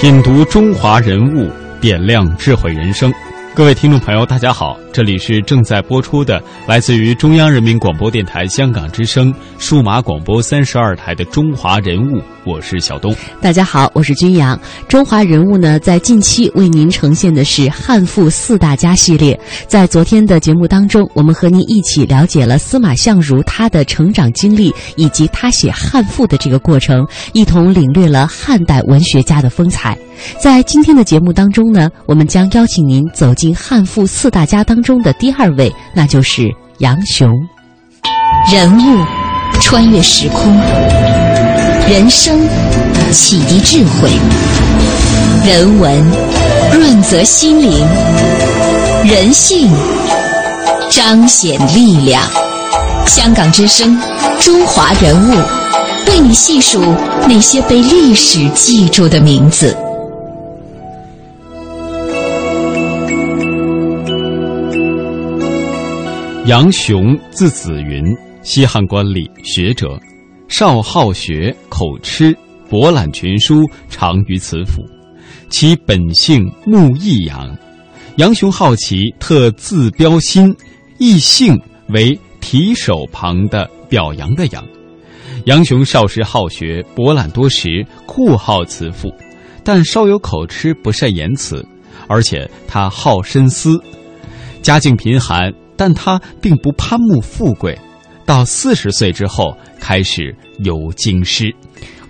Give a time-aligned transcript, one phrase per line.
[0.00, 3.12] 品读中华人物，点亮智慧人生。
[3.60, 13.14] 各位听众朋友，大家好，这里是正在播出的，来自于中央人民广播电台香港之声数码广播三十二台的《中华人物》，我是小东。
[13.38, 14.58] 大家好，我是君阳。
[14.88, 19.38] 中华人物呢，在近期为您呈现的是汉赋四大家系列。
[19.66, 29.98] 在昨天的节目当中，我们和您一起了解了司马相如他的成长经历，以及他写汉赋的这个过程，一同领略了汉代文学家的风采。
[30.38, 37.30] 在今天的节目当中呢，我们将邀请您走进汉赋四大家当中的第二位，那就是杨雄。
[38.50, 39.04] 人物
[39.60, 40.56] 穿越时空，
[41.88, 42.40] 人生
[43.12, 44.10] 启迪智慧，
[45.46, 46.02] 人文
[46.72, 47.86] 润泽心灵，
[49.04, 49.70] 人性
[50.90, 52.22] 彰显力量。
[53.06, 54.00] 香港之声，
[54.40, 55.34] 中华人物，
[56.08, 56.80] 为你细数
[57.28, 59.76] 那些被历史记住的名字。
[66.46, 68.02] 杨雄，字子云，
[68.42, 70.00] 西汉官吏、学者，
[70.48, 72.36] 少好学，口吃，
[72.68, 74.82] 博览群书，长于辞赋。
[75.50, 77.56] 其本性慕异养，
[78.16, 80.52] 杨雄好奇，特自标新，
[80.98, 81.56] 异姓
[81.90, 84.66] 为提手旁的表扬的扬。
[85.44, 89.12] 杨雄少时好学，博览多识，酷好辞赋，
[89.62, 91.64] 但稍有口吃，不善言辞，
[92.08, 93.78] 而且他好深思，
[94.62, 95.52] 家境贫寒。
[95.80, 97.74] 但他并不攀慕富贵，
[98.26, 101.50] 到四十岁之后开始游京师。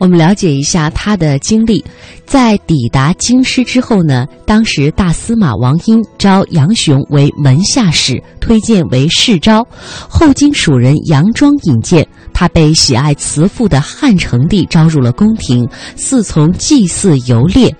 [0.00, 1.84] 我们了解一下他的经历，
[2.24, 9.62] 在抵达京师之后呢，当时大司马王英招杨雄为门下使，推荐为世招，
[10.08, 15.68] 后经蜀人杨庄引荐，他被喜爱辞赋的汉成帝招入了宫廷，
[15.98, 17.70] 侍从祭祀游猎，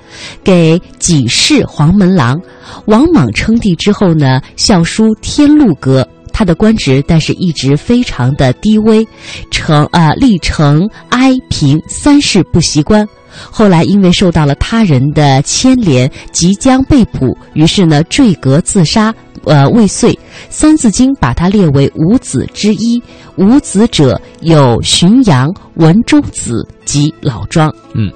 [0.44, 2.38] 给给事黄门郎。
[2.84, 6.06] 王莽称帝之后呢，校书天禄阁，
[6.41, 9.06] 他的官职但是一直非常的低微，
[9.51, 13.06] 成啊历城哀平三世不习官。
[13.51, 19.15] 后来因为受到了他人的牵连，即将被捕，于是呢坠阁自杀，
[19.45, 20.15] 呃未遂。
[20.49, 23.03] 《三字经》把他列为五子之一，
[23.37, 27.71] 五子者有荀扬、文中子及老庄。
[27.93, 28.11] 嗯，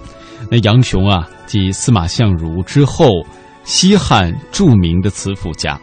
[0.51, 3.07] 那杨雄啊，继司马相如之后。
[3.67, 5.81] 西汉著名的词赋家，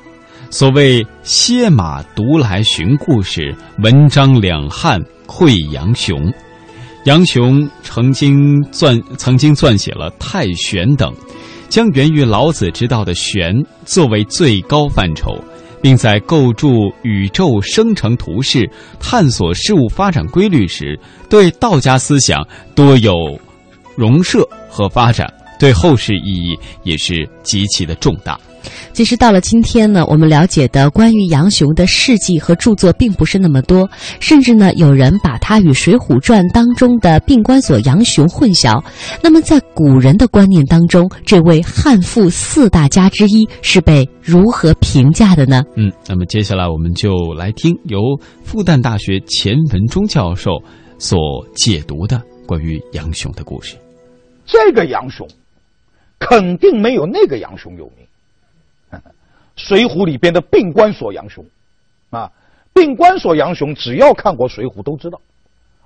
[0.51, 6.21] 所谓“歇马独来寻故事，文章两汉会杨雄”。
[7.05, 11.11] 杨雄曾经撰曾经撰写了《太玄》等，
[11.69, 15.41] 将源于老子之道的“玄”作为最高范畴，
[15.81, 18.69] 并在构筑宇宙生成图式、
[18.99, 22.45] 探索事物发展规律时，对道家思想
[22.75, 23.13] 多有
[23.95, 25.33] 融摄和发展。
[25.57, 28.37] 对后世意义也是极其的重大。
[28.93, 33.89] 其实到了今天呢，我们了解的关于杨雄的事迹和著作并不是那么多，
[34.19, 38.83] 甚至呢，有人把他与《水浒传》当中的病关索杨雄混淆。
[39.21, 45.63] 那么，在古人的观念当中，这位汉赋四大家之一是被如何评价的呢？
[45.75, 47.99] 嗯，那么接下来我们就来听由
[48.43, 50.51] 复旦大学钱文忠教授
[50.97, 51.17] 所
[51.55, 53.75] 解读的关于杨雄的故事。
[54.45, 55.27] 这个杨雄。
[56.23, 58.05] 肯定没有那个杨雄有名，
[59.61, 61.45] 《水浒》里边的病关索杨雄，
[62.09, 62.31] 啊，
[62.73, 65.21] 病关索杨雄，只要看过《水浒》都知道，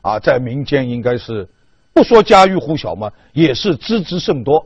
[0.01, 1.47] 啊，在民间应该是
[1.93, 4.65] 不说家喻户晓嘛，也是知之甚多。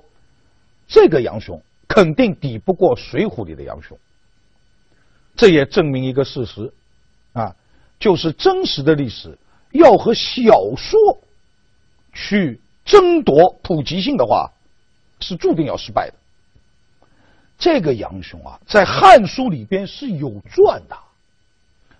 [0.88, 3.98] 这个杨雄肯定抵不过《水浒》里的杨雄，
[5.36, 6.72] 这也证明一个事实，
[7.34, 7.56] 啊，
[8.00, 9.38] 就是真实的历史
[9.72, 11.00] 要和小说
[12.14, 14.52] 去争夺普及性的话。
[15.22, 16.14] 是注定要失败的。
[17.60, 20.98] 这个杨雄啊，在《汉书》里边是有传的，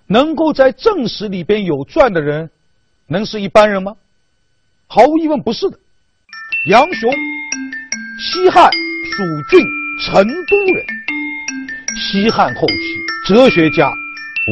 [0.08, 2.50] 能够在正史里边有传的人，
[3.08, 3.94] 能是一般人吗？
[4.88, 5.78] 毫无疑问不是的。
[6.70, 7.12] 杨雄，
[8.18, 9.66] 西汉蜀郡
[10.06, 10.86] 成都人，
[11.96, 12.76] 西汉后期
[13.28, 13.92] 哲学家、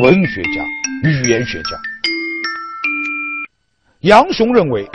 [0.02, 0.62] 文学家、
[1.04, 1.80] 语言学家。
[4.02, 4.86] 杨雄认为，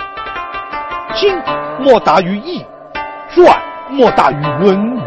[1.16, 1.34] 经
[1.80, 2.62] 莫大于易，
[3.34, 3.60] 传
[3.90, 5.00] 莫大于《论语》。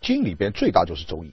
[0.00, 1.28] 经里边最大就是《周易》，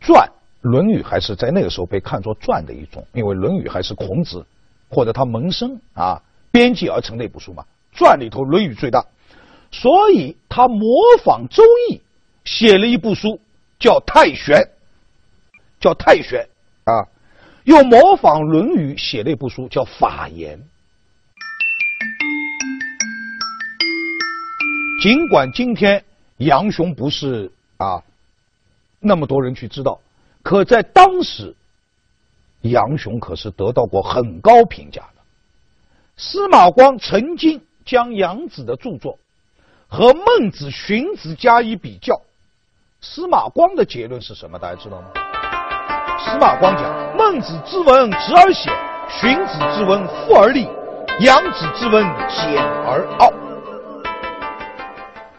[0.00, 0.26] 传
[0.62, 4.46] 《论语》还是在那个时候被看作传的一种，因为《论语》还是孔子
[4.88, 7.64] 或者他门生啊编辑而成的一部书嘛。
[7.92, 9.04] 传里头《论语》最大，
[9.70, 10.86] 所以他模
[11.24, 11.96] 仿《周易》
[12.44, 13.40] 写了一部书，
[13.78, 14.56] 叫《太玄》，
[15.80, 16.48] 叫《太玄》
[16.90, 17.08] 啊，
[17.64, 20.58] 又模仿《论语》写了一部书，叫《法言》。
[25.02, 26.04] 尽管今天
[26.36, 28.02] 杨雄不是啊
[28.98, 29.98] 那么多人去知道，
[30.42, 31.56] 可在当时，
[32.60, 35.22] 杨雄可是得到过很高评价的。
[36.16, 39.18] 司马光曾经将杨子的著作
[39.88, 42.20] 和孟子、荀子加以比较，
[43.00, 44.58] 司马光的结论是什么？
[44.58, 45.08] 大家知道吗？
[46.18, 48.70] 司马光讲：孟子之文直而显，
[49.08, 50.68] 荀子之文富而立，
[51.20, 53.32] 杨子之文简而傲。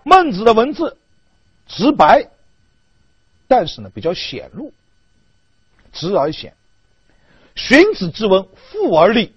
[0.03, 0.97] 孟子的文字
[1.67, 2.27] 直白，
[3.51, 4.71] 但是呢比较显露，
[5.91, 6.53] 直而显；
[7.53, 9.35] 荀子之文富而立，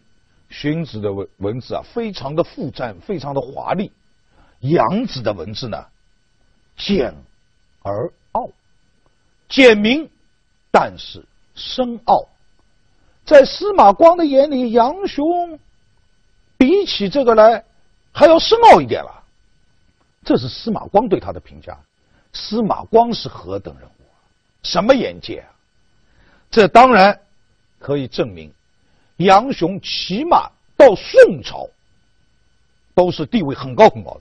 [0.48, 3.90] 荀子的文文字啊非常的富赞，非常的华丽；
[4.60, 5.84] 杨子的文字呢
[6.76, 7.12] 简
[7.82, 8.48] 而傲，
[9.48, 10.08] 简明，
[10.70, 11.26] 但是
[11.56, 12.28] 深奥。
[13.24, 15.58] 在司马光的眼里，杨雄
[16.56, 17.64] 比起这个来
[18.12, 19.24] 还要深奥一点了。
[20.22, 21.76] 这是司马光对他的评价。
[22.32, 24.03] 司马光是何等人物？
[24.64, 25.46] 什么眼界啊？
[26.50, 27.20] 这当然
[27.78, 28.50] 可以证明，
[29.18, 31.68] 杨雄起码到宋朝
[32.94, 34.20] 都是地位很高很高的。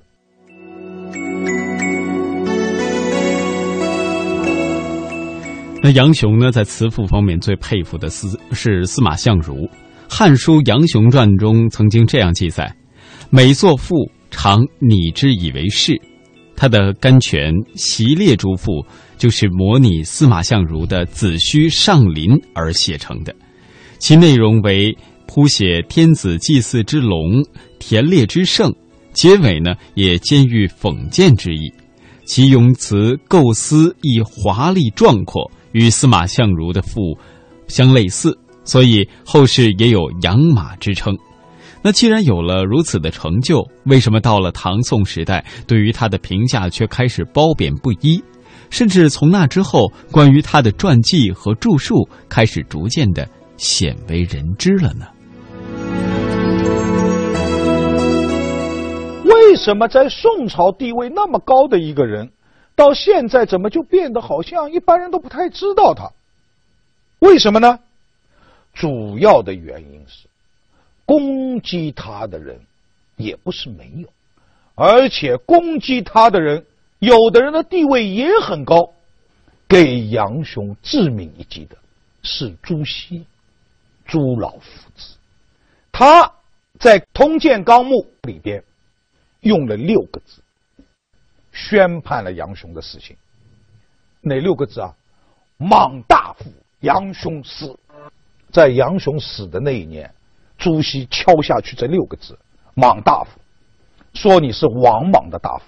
[5.81, 9.55] 那杨雄呢，在词赋方面最佩服的司是司马相如，
[10.09, 12.75] 《汉书·杨雄传》中曾经这样记载
[13.31, 13.95] ：“每作赋。”
[14.35, 15.93] 常拟之以为是，
[16.55, 18.85] 他的甘泉习列诸赋
[19.17, 23.35] 就是模拟司马相如的《子虚上林》而写成的，
[23.99, 24.95] 其内容为
[25.27, 27.43] 谱写天子祭祀之隆，
[27.79, 28.73] 田猎之盛，
[29.13, 31.71] 结尾呢也兼喻讽谏之意，
[32.25, 37.17] 其用词构思亦华丽壮阔，与司马相如的赋
[37.67, 41.17] 相类似，所以后世也有养马之称。
[41.83, 48.23] 那既然有了如此的成就，为什么到了唐宋时代，对于他的评价却开始褒贬不一？
[48.69, 53.27] 甚至从那之后，关于他的传记和著述开始逐渐的
[53.57, 55.05] 鲜为人知了呢？
[59.25, 62.31] 为什么在宋朝地位那么高的一个人，
[62.75, 66.09] 到现在怎么就变得好像一般人都不太知道他？
[67.19, 67.79] 为什么呢？
[68.73, 70.29] 主要的原因是。
[71.05, 72.59] 攻击他的人
[73.17, 74.07] 也不是没有，
[74.75, 76.65] 而且攻击他的人，
[76.99, 78.93] 有的人的地位也很高。
[79.67, 81.75] 给杨雄致命一击的
[82.21, 83.25] 是朱熹，
[84.05, 85.15] 朱老夫子。
[85.91, 86.31] 他
[86.79, 87.95] 在《通鉴纲目》
[88.27, 88.63] 里边
[89.41, 90.41] 用了六个字，
[91.51, 93.15] 宣判了杨雄的死刑。
[94.21, 94.93] 哪六个字啊？
[95.57, 96.51] 莽大夫
[96.81, 97.77] 杨雄死。
[98.51, 100.13] 在杨雄死的那一年。
[100.63, 102.39] 朱熹敲下去这六个字
[102.73, 103.37] ：“莽大夫”，
[104.15, 105.63] 说你是王莽的大夫，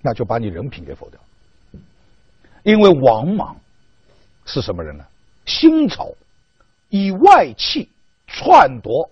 [0.00, 1.18] 那就把你人品给否掉。
[2.62, 3.56] 因为王莽
[4.44, 5.04] 是什么人呢？
[5.46, 6.08] 新朝
[6.90, 7.88] 以外戚
[8.28, 9.10] 篡夺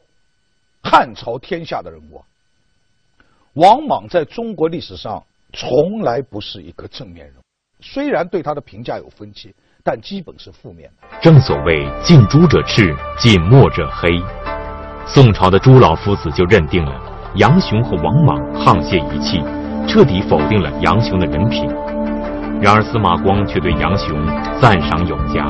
[0.80, 2.22] 汉朝天下的人物。
[3.54, 5.20] 王莽在中国历史上
[5.52, 7.42] 从来不是一个正面人物，
[7.80, 9.52] 虽然对他的评价有分歧，
[9.82, 11.08] 但基本是负面的。
[11.20, 14.59] 正所谓近朱者赤，近墨者黑。
[15.06, 16.92] 宋朝的朱老夫子就认定了
[17.34, 19.42] 杨雄和王莽沆瀣一气，
[19.88, 21.68] 彻底否定了杨雄的人品。
[22.60, 24.16] 然而司马光却对杨雄
[24.60, 25.46] 赞赏有加。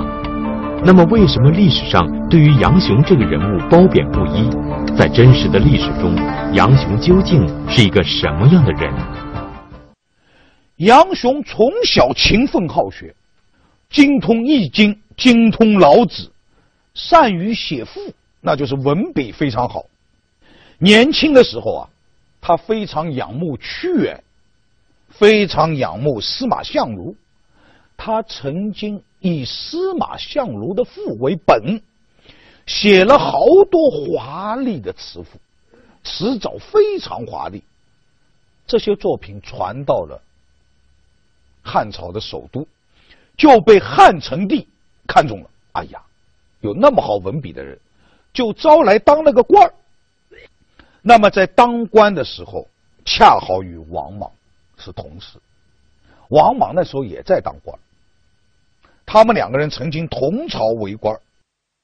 [0.82, 4.48] 那么，为什么历史上对于杨雄这个人物褒贬不一？
[4.96, 6.14] 在真实的历史中，
[6.54, 8.90] 杨雄究竟是一个什么样的人？
[10.76, 13.14] 杨雄从小勤奋好学，
[13.90, 16.22] 精通《易经》，精通《老子》，
[16.94, 18.00] 善于写赋。
[18.40, 19.86] 那就是文笔非常好。
[20.78, 21.88] 年轻的时候啊，
[22.40, 24.24] 他非常仰慕屈原，
[25.08, 27.14] 非常仰慕司马相如。
[27.96, 31.82] 他曾经以司马相如的赋为本，
[32.64, 35.38] 写了好多华丽的词赋，
[36.02, 37.62] 词藻非常华丽。
[38.66, 40.18] 这些作品传到了
[41.62, 42.66] 汉朝的首都，
[43.36, 44.66] 就被汉成帝
[45.06, 45.50] 看中了。
[45.72, 46.02] 哎呀，
[46.60, 47.78] 有那么好文笔的人。
[48.32, 49.74] 就招来当了个官儿，
[51.02, 52.68] 那么在当官的时候，
[53.04, 54.30] 恰好与王莽
[54.76, 55.38] 是同时。
[56.28, 57.76] 王莽那时候也在当官，
[59.04, 61.18] 他们两个人曾经同朝为官。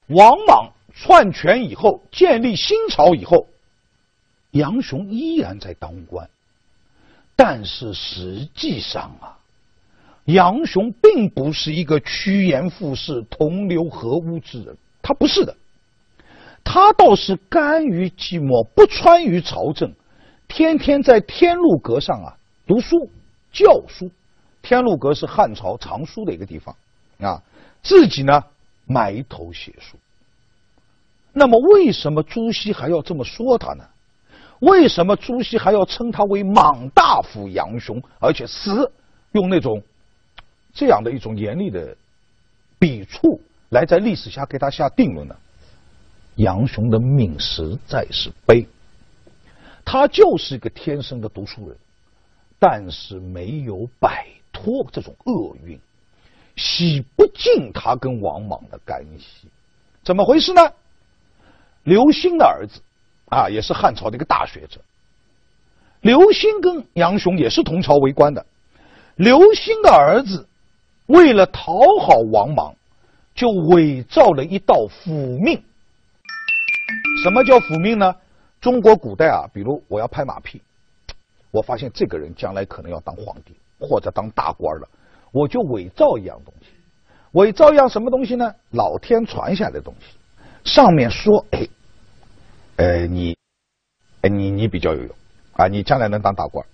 [0.07, 3.45] 王莽篡权以后，建立新朝以后，
[4.51, 6.29] 杨雄依然在当官，
[7.35, 9.37] 但是实际上啊，
[10.23, 15.53] 杨雄并不是一个趋炎附势、同流合污之人，他不是的。
[16.69, 19.93] 他倒是甘于寂寞，不穿于朝政，
[20.49, 22.35] 天天在天禄阁上啊
[22.67, 23.09] 读书
[23.53, 24.11] 教书。
[24.61, 26.75] 天禄阁是汉朝藏书的一个地方
[27.21, 27.41] 啊，
[27.81, 28.43] 自己呢
[28.85, 29.97] 埋头写书。
[31.31, 33.85] 那么为什么朱熹还要这么说他呢？
[34.59, 38.91] 为什么朱熹还要称他为莽大夫杨雄，而且死
[39.31, 39.81] 用那种
[40.73, 41.95] 这样的一种严厉的
[42.77, 45.35] 笔触来在历史下给他下定论呢？
[46.37, 48.65] 杨雄的命实在是悲，
[49.83, 51.77] 他就是一个天生的读书人，
[52.59, 55.79] 但是没有摆脱这种厄运，
[56.55, 59.47] 洗不尽他跟王莽的干系。
[60.03, 60.71] 怎么回事呢？
[61.83, 62.81] 刘歆的儿子
[63.29, 64.79] 啊，也是汉朝的一个大学者。
[66.01, 68.45] 刘歆跟杨雄也是同朝为官的。
[69.15, 70.47] 刘歆的儿子
[71.07, 72.75] 为了讨好王莽，
[73.33, 75.59] 就伪造了一道府命。
[77.23, 78.15] 什么叫辅命呢？
[78.61, 80.61] 中国古代啊，比如我要拍马屁，
[81.51, 84.87] 我发现这个人将来可能要当皇帝或者当大官了，
[85.31, 86.67] 我就伪造一样东西。
[87.33, 88.53] 伪造一样什么东西呢？
[88.71, 90.05] 老天传下来的东西，
[90.63, 91.67] 上面说：“哎，
[92.77, 93.37] 呃，你，
[94.21, 95.15] 哎，你你比较有用
[95.53, 96.65] 啊，你将来能当大官。”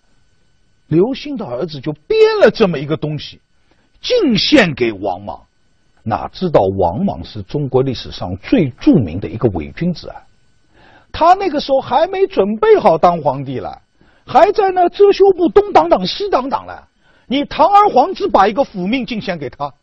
[0.88, 3.42] 刘歆的儿子就编了这么一个东西，
[4.02, 5.42] 进献给王莽。
[6.04, 10.22] 哪知道王莽是中国历史上最著名的一个伪君子啊！
[11.14, 13.82] 他那个时候还没准备好当皇帝了，
[14.26, 16.90] 还在那遮羞布东挡挡西挡挡了。
[17.28, 19.74] 你堂而皇之把一个府命进献给他，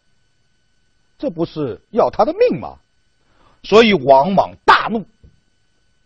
[1.17, 2.77] 这不是要他的命吗？
[3.63, 5.07] 所以王莽大怒。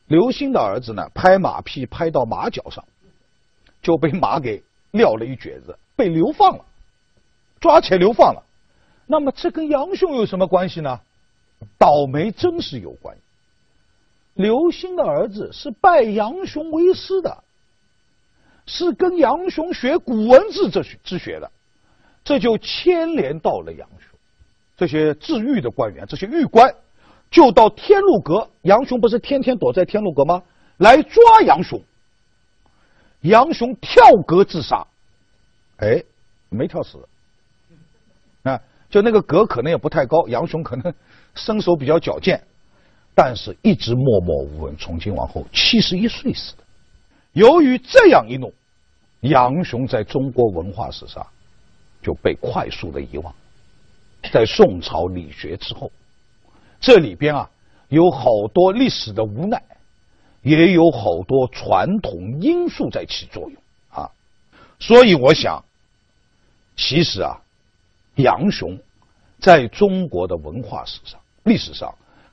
[0.06, 2.84] 刘歆的儿子呢，拍马屁拍到马脚上，
[3.80, 6.64] 就被马给撂了一蹶子，被流放了，
[7.58, 8.42] 抓起来流放了。
[9.06, 11.00] 那么这跟杨雄有什么关系呢？
[11.78, 13.22] 倒霉真是有关系。
[14.34, 17.44] 刘歆的儿子是拜杨雄为师的，
[18.66, 21.50] 是跟杨雄学古文字这之学的，
[22.24, 24.18] 这就牵连到了杨雄。
[24.76, 26.74] 这些治狱的官员，这些狱官，
[27.30, 28.50] 就到天禄阁。
[28.62, 30.42] 杨雄不是天天躲在天禄阁吗？
[30.78, 31.80] 来抓杨雄。
[33.20, 34.86] 杨雄跳阁自杀，
[35.76, 36.02] 哎，
[36.48, 36.98] 没跳死。
[38.42, 38.60] 啊。
[38.90, 40.94] 就那个阁可能也不太高，杨雄可能
[41.34, 42.44] 身手比较矫健，
[43.14, 46.64] 但是一直默默无闻，从今往后七十一岁死的。
[47.32, 48.52] 由于这样一弄，
[49.20, 51.26] 杨雄在中国文化史上
[52.02, 53.34] 就被快速的遗忘。
[54.32, 55.90] 在宋朝理学之后，
[56.80, 57.50] 这里边啊
[57.88, 59.62] 有好多历史的无奈，
[60.42, 64.10] 也有好多传统因素在起作用啊。
[64.78, 65.64] 所以我想，
[66.76, 67.40] 其实啊。
[68.16, 68.78] 杨雄
[69.40, 71.92] 在中国的文化史上、历史上，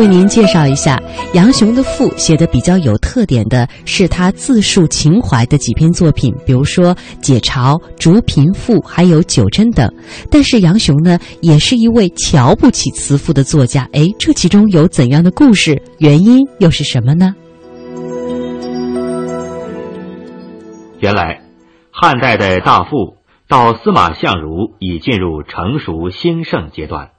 [0.00, 0.98] 为您介绍一下
[1.34, 9.86] 杨雄的赋，写的比较有特点的是他自述情怀的几篇作品，比如说《解嘲》《逐贫赋》还有《九真》等。
[10.30, 13.86] 但是杨雄呢，也是一位瞧不起词赋的作家。
[13.92, 15.82] 哎，这其中有怎样的故事？
[15.98, 17.34] 原因又是什么呢？
[21.00, 21.42] 原来，
[21.90, 27.10] 汉代的大赋到司马相如已进入成熟兴盛阶段，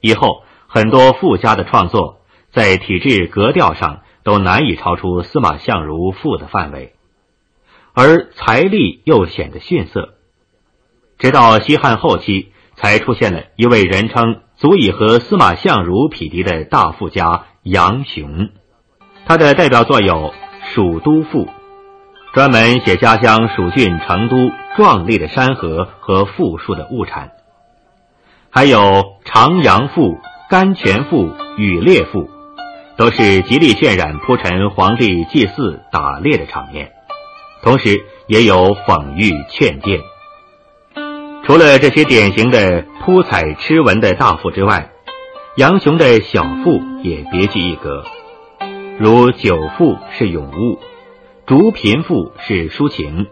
[0.00, 0.45] 以后。
[0.76, 2.18] 很多富家的创作，
[2.52, 6.92] 在体制格调上都难以超出司马相如赋的范围，
[7.94, 10.16] 而财力又显得逊色。
[11.16, 18.50] 直到西汉后期，才出现了一位人称足以和司马相如匹敌的大富家杨雄。
[19.24, 20.14] 他的代表作有
[20.74, 21.46] 《蜀都赋》，
[22.34, 27.28] 专门写家乡蜀郡成都壮丽的山河和富庶的物产；
[28.50, 28.78] 还有
[29.24, 30.16] 《长阳赋》。
[30.48, 32.30] 甘泉赋、羽猎赋，
[32.96, 36.92] 都是极力渲染铺陈皇帝祭祀打猎的场面，
[37.64, 40.00] 同时也有讽喻劝谏。
[41.44, 44.92] 除了这些典型的铺彩螭文的大赋之外，
[45.56, 48.04] 杨雄的小赋也别具一格，
[49.00, 50.78] 如九赋是咏物，
[51.44, 53.26] 竹贫赋是抒情，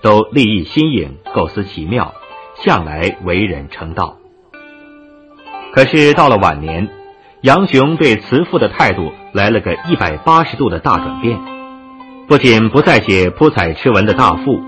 [0.00, 2.14] 都立意新颖，构思奇妙，
[2.62, 4.18] 向来为人称道。
[5.74, 6.88] 可是到了晚年，
[7.40, 11.38] 杨雄对词赋的态度来了个一百八十度的大转变，
[12.28, 14.60] 不仅不再写铺彩螭文的大赋。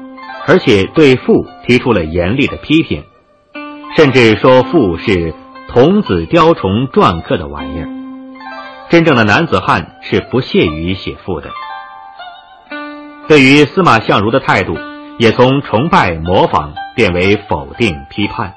[0.47, 3.03] 而且对赋提出了严厉的批评，
[3.97, 5.33] 甚至说赋是
[5.69, 7.89] 童子雕虫篆刻的玩意儿。
[8.91, 11.49] 真正的男子汉是不屑于写赋的。
[13.27, 14.77] 对于司马相如的态度，
[15.19, 18.53] 也从崇拜模仿变为否定批判。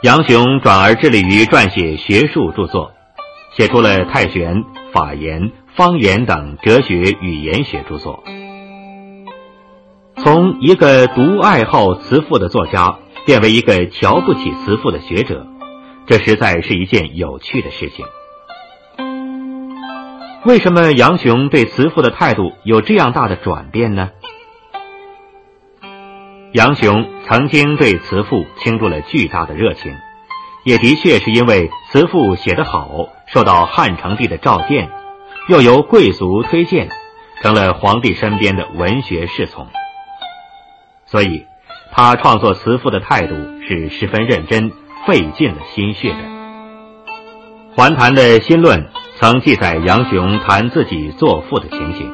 [0.00, 2.92] 杨雄转而致力于撰写学术著作，
[3.56, 4.54] 写出了《太玄》
[4.92, 5.40] 《法言》
[5.74, 8.22] 《方言》等哲学语言学著作。
[10.18, 15.48] 从一个独爱好词赋的作家，变为一个瞧不起词赋的学者，
[16.06, 18.06] 这实在是一件有趣的事情。
[20.44, 24.10] 为什么杨雄对词赋的态度有这样大的转变呢？
[26.52, 29.94] 杨雄曾经对词赋倾注了巨大的热情，
[30.64, 34.88] 也的确是因为词赋写得好，受到汉成帝的召见，
[35.48, 36.88] 又由贵族推荐，
[37.42, 39.66] 成了皇帝身边的文学侍从。
[41.04, 41.44] 所以，
[41.92, 43.34] 他创作词赋的态度
[43.68, 44.72] 是十分认真、
[45.06, 46.16] 费尽了心血的。
[47.76, 52.10] 《还谈》的新论曾记载杨雄谈自己作赋的情形。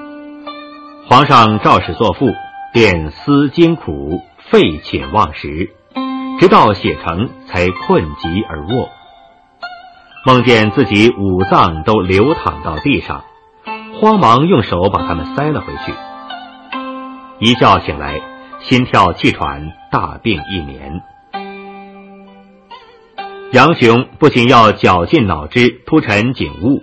[1.09, 2.27] 皇上诏使作赋，
[2.75, 5.71] 便思艰苦，废寝忘食，
[6.41, 8.89] 直到写成才困极而卧。
[10.27, 13.23] 梦见自己五脏都流淌到地上，
[14.01, 15.95] 慌忙用手把它们塞了回去。
[17.39, 18.21] 一觉醒来。
[18.61, 21.03] 心跳气喘，大病一年。
[23.53, 26.83] 杨雄不仅要绞尽脑汁铺陈景物，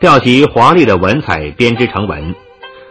[0.00, 2.34] 调集华丽的文采编织成文，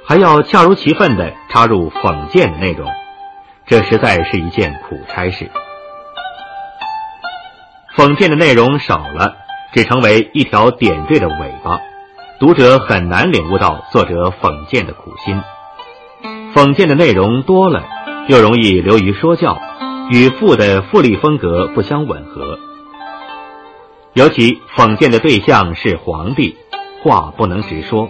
[0.08, 2.89] 还要恰如其分地插入讽谏的内容，
[3.65, 5.52] 这实在是一件苦差事。
[7.96, 9.36] 讽谏的内容少了，
[9.74, 11.82] 只成为一条点缀的尾巴，
[12.39, 15.41] 读者很难领悟到作者讽谏的苦心。
[16.54, 17.84] 讽谏的内容多了。
[18.30, 19.58] 又容易流于说教，
[20.12, 22.60] 与赋的富丽风格不相吻合。
[24.12, 26.58] 尤其讽谏的对象是皇帝，
[27.04, 28.10] 话不能直说，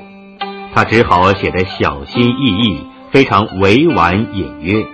[0.77, 4.85] 他只好写得小心翼翼，非常委婉隐约。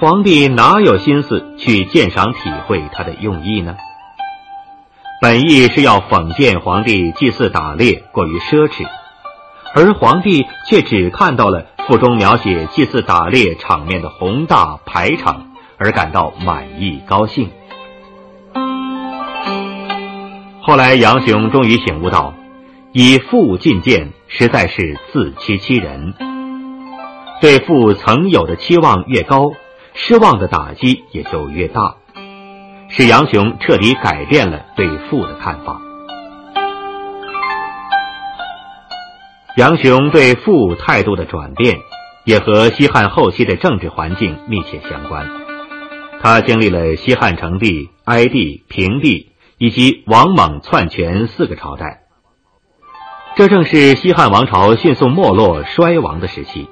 [0.00, 3.76] 皇帝哪有心思去鉴赏体会他的用意呢？
[5.22, 8.88] 本意是要讽谏皇帝祭祀打猎过于奢侈，
[9.76, 11.66] 而皇帝却只看到了。
[11.86, 17.50] 赋中描写祭祀打猎场面的宏大排场，而感到满意高兴。
[20.62, 22.34] 后来杨雄终于醒悟到，
[22.98, 26.14] 以父进谏实在是自欺欺人。
[27.42, 29.52] 对父曾有的期望越高，
[29.92, 31.96] 失望的打击也就越大，
[32.88, 35.78] 使杨雄彻底改变了对父的看法。
[39.58, 41.76] 杨雄对父态度的转变，
[42.24, 45.28] 也和西汉后期的政治环境密切相关。
[46.22, 52.05] 他经历了西汉成帝、哀帝、平帝以及王莽篡权四个朝代，
[53.36, 56.70] 这正是西汉王朝迅速没落衰亡的时期，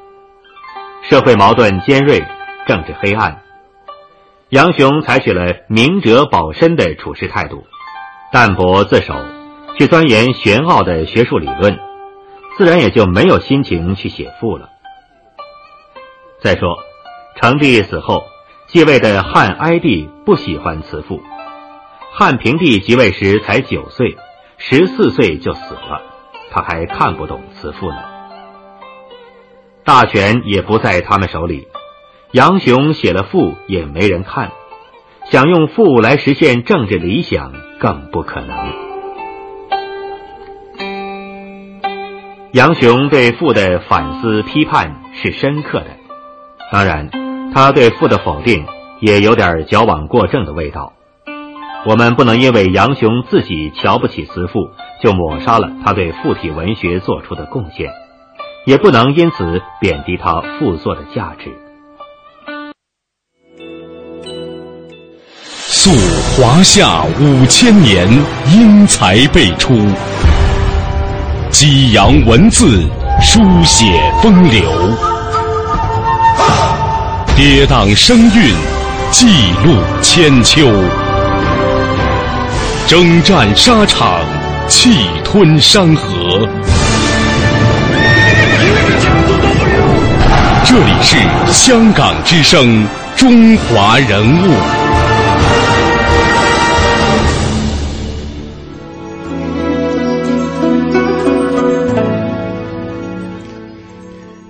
[1.03, 2.24] 社会矛盾尖锐，
[2.66, 3.42] 政治黑暗。
[4.48, 7.66] 杨雄采取了明哲保身的处事态度，
[8.33, 9.14] 淡泊自守，
[9.77, 11.79] 去钻研玄奥的学术理论。
[12.57, 14.70] 自然也就没有心情去写赋了。
[16.40, 16.79] 再说，
[17.42, 18.22] 成帝死后，
[18.68, 21.20] 继位的汉哀帝不喜欢辞赋。
[22.14, 24.16] 汉平帝即位时才九岁，
[24.57, 26.00] 十四岁就死了，
[26.54, 27.96] 他还看不懂辞赋呢。
[29.84, 31.66] 大权也不在他们手里，
[32.30, 34.52] 杨雄写了赋也没人看，
[35.24, 38.56] 想用赋来实现政治理想更不可能。
[42.52, 45.88] 杨雄对赋的反思批判是深刻的，
[46.70, 47.10] 当然，
[47.52, 48.64] 他对赋的否定
[49.00, 50.92] 也有点矫枉过正的味道。
[51.86, 54.70] 我们不能因为杨雄自己瞧不起词赋，
[55.02, 57.92] 就抹杀了他对附体文学做出的贡献，
[58.64, 61.52] 也不能因此贬低他赋作的价值。
[65.46, 65.90] 溯
[66.38, 68.08] 华夏五千年
[68.54, 69.74] 英才辈出，
[71.50, 72.80] 激扬文字，
[73.20, 73.84] 书写
[74.22, 74.62] 风流，
[77.36, 78.54] 跌宕声韵，
[79.10, 79.26] 记
[79.62, 80.66] 录千秋，
[82.86, 84.20] 征战沙场，
[84.68, 84.90] 气
[85.24, 86.46] 吞山河。
[90.66, 91.16] 这里是
[91.50, 94.54] 香港之声，中华人物。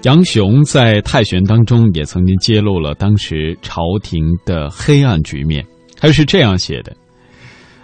[0.02, 5.64] 杨雄在泰玄当中也曾经揭露了当时朝廷的黑暗局面，
[5.98, 6.94] 他是这样写的：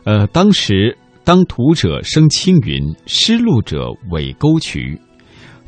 [0.05, 4.99] 呃，当时当图者生青云，失路者尾沟渠，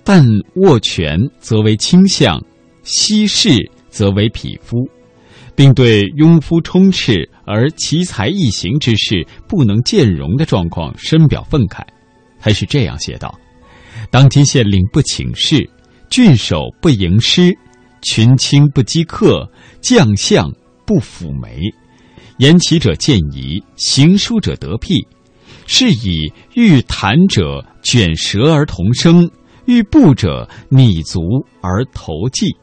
[0.02, 0.24] 但
[0.56, 2.42] 握权则为倾向，
[2.82, 4.76] 稀释则为匹夫，
[5.54, 11.82] 并对庸夫充斥而奇才异行之事不能见容的状况深表愤慨。
[12.40, 13.38] 他是这样写道：
[14.10, 15.68] 当今县令不请示。
[16.10, 17.56] 郡守不迎师，
[18.02, 20.52] 群卿不击客，将相
[20.84, 21.72] 不抚眉，
[22.38, 25.06] 言其者见疑，行书者得辟，
[25.66, 29.30] 是以欲谈者卷舌而同声，
[29.66, 31.20] 欲步者拟足
[31.60, 32.56] 而投迹。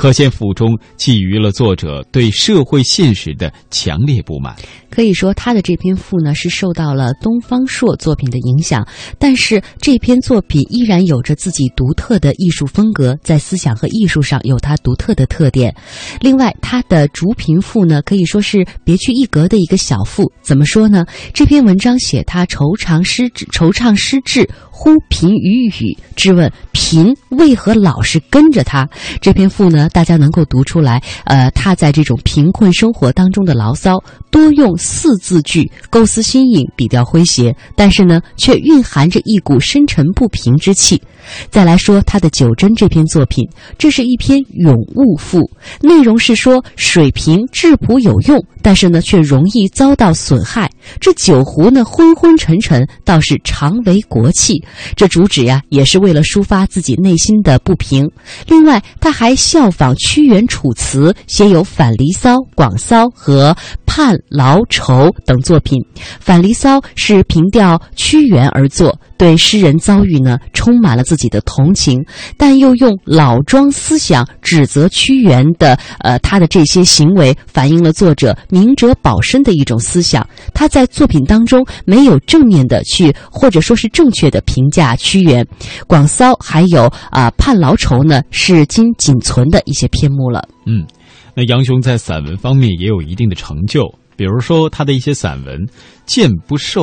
[0.00, 4.56] 可见府中寄予了作者对社会现实的强烈不满。
[4.88, 8.82] 可以说，他的这篇赋呢是受到了东方朔作品的影响，
[9.18, 15.72] 但是这篇作品依然有着自己独特的艺术风格，在思想和艺术上有它独特的特点。
[16.18, 20.32] 另外，他的《竹贫赋》呢可以说是别具一格的一个小赋。
[20.40, 21.04] 怎么说呢？
[21.34, 24.48] 这篇文章写他惆怅失志，惆怅失志。
[24.72, 28.88] 忽贫于语，质问贫为何老是跟着他？
[29.20, 31.02] 这篇赋呢，大家能够读出来。
[31.24, 41.02] 呃，他在这种贫困生活当中的牢骚，多用四字句，构思新颖，笔调诙谐，但是呢，却蕴含着一股深沉不平之气。
[41.50, 50.70] 再来说他的《九真》这篇作品，这是一篇咏物赋，内容是说水瓶质朴有用，但是呢，却容易遭到损害。
[51.00, 54.62] 这酒壶呢，昏昏沉沉，倒是常为国器。
[54.96, 58.10] 这主旨呀，也是为了抒发自己内心的不平。
[58.46, 63.52] 另外，他还效仿屈原《楚辞》，写有《反离骚》《广骚》和
[64.00, 65.78] 《盼劳愁》等作品。
[66.20, 68.98] 《反离骚》是凭吊屈原而作。
[69.18, 72.02] 对诗人遭遇呢，充满了自己的同情，
[72.38, 80.26] 但又用老庄思想指责屈原的，呃，他的这些行为反映了作者明哲保身的一种思想。
[80.54, 85.46] 他在作品当中没有正面的去，或者说是正确的评价屈原。
[85.86, 90.48] 广骚还有啊盼劳愁呢，是今仅存的一些篇目了。
[90.64, 90.86] 嗯，
[91.34, 93.84] 那杨雄在散文方面也有一定的成就，
[94.16, 95.58] 比如说他的一些散文
[96.06, 96.82] 《剑不受》。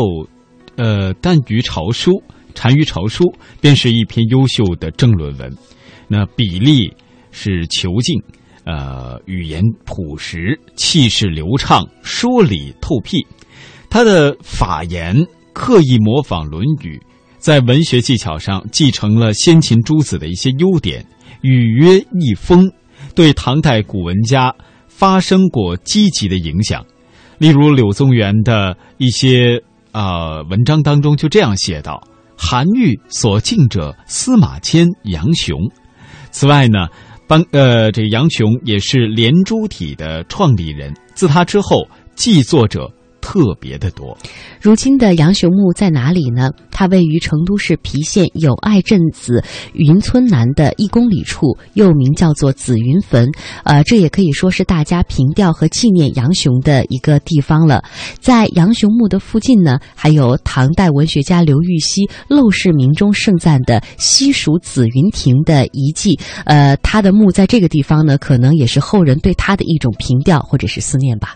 [0.80, 2.12] 呃，《单于朝书》
[2.54, 3.24] 《单于朝书》
[3.60, 5.52] 便是一篇优秀的政论文，
[6.08, 6.94] 那比例
[7.32, 8.16] 是遒劲，
[8.64, 13.26] 呃，语言朴实，气势流畅，说理透辟。
[13.90, 16.96] 他的法言刻意模仿《论语》，
[17.40, 21.04] 在文学技巧上继承了先秦诸子的一些优点，
[21.42, 22.72] 语约意丰，
[23.18, 24.54] 对唐代古文家
[24.88, 26.86] 发生过积极的影响。
[27.38, 29.62] 例如柳宗元的一些。
[29.94, 32.00] 呃，文章当中就这样写道
[32.38, 35.58] ：“韩愈所敬者司马迁、杨雄。
[36.30, 36.88] 此外呢，
[37.28, 40.94] 班呃，这杨雄也是连珠体的创立人。
[41.16, 42.88] 自他之后，继作者。”
[43.28, 44.18] 特别的多。
[44.62, 46.50] 如今的杨雄墓在哪里呢？
[46.72, 53.30] 它位于成都市郫县友爱镇子云村南的一公里处，又名叫做紫云坟。
[53.66, 57.84] 呃，这也可以说是大家凭吊和纪念杨雄的一个地方了。
[58.22, 66.18] 在杨雄墓的附近呢，还有唐代文学家刘禹锡《陋室铭》中盛赞的西蜀紫云亭的遗迹。
[66.46, 71.36] 呃，他的墓在这个地方呢，可能也是后人对他的一种凭吊或者是思念吧。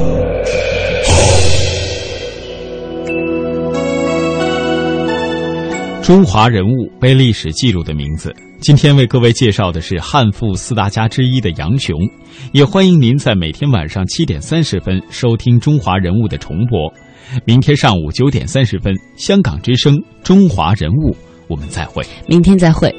[6.11, 11.97] 中华人物被历史记录的名字，今天为各位介绍的是汉赋四大家之一的杨雄，
[12.51, 16.93] 也欢迎您在每天晚上七点三十分收听《中华人物》的重播。
[17.45, 21.13] 明天上午九点三十分，香港之声《中华人物》，
[21.47, 22.03] 我们再会。
[22.27, 22.93] 明天再会。